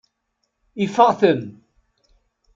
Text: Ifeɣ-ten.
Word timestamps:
Ifeɣ-ten. 0.83 1.41